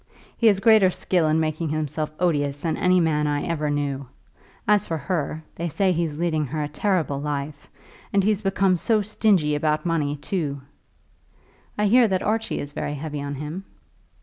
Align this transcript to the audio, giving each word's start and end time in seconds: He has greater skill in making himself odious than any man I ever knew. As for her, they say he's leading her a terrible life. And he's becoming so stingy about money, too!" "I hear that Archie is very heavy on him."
He 0.35 0.47
has 0.47 0.59
greater 0.59 0.89
skill 0.89 1.27
in 1.27 1.39
making 1.39 1.69
himself 1.69 2.11
odious 2.19 2.57
than 2.57 2.75
any 2.75 2.99
man 2.99 3.27
I 3.27 3.45
ever 3.45 3.69
knew. 3.69 4.07
As 4.67 4.87
for 4.87 4.97
her, 4.97 5.43
they 5.53 5.67
say 5.69 5.91
he's 5.91 6.17
leading 6.17 6.43
her 6.47 6.63
a 6.63 6.67
terrible 6.67 7.21
life. 7.21 7.69
And 8.11 8.23
he's 8.23 8.41
becoming 8.41 8.77
so 8.77 9.03
stingy 9.03 9.53
about 9.53 9.85
money, 9.85 10.17
too!" 10.17 10.61
"I 11.77 11.85
hear 11.85 12.07
that 12.07 12.23
Archie 12.23 12.57
is 12.57 12.71
very 12.71 12.95
heavy 12.95 13.21
on 13.21 13.35
him." 13.35 13.65